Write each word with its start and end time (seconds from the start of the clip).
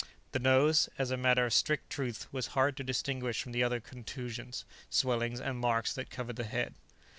The 0.31 0.39
nose, 0.39 0.89
as 0.97 1.11
a 1.11 1.15
matter 1.15 1.45
of 1.45 1.53
strict 1.53 1.91
truth, 1.91 2.25
was 2.31 2.47
hard 2.57 2.75
to 2.77 2.83
distinguish 2.83 3.39
from 3.39 3.51
the 3.51 3.61
other 3.63 3.79
contusions, 3.79 4.65
swellings 4.89 5.39
and 5.39 5.59
marks 5.59 5.93
that 5.93 6.09
covered 6.09 6.37
the 6.37 6.43
head. 6.43 6.73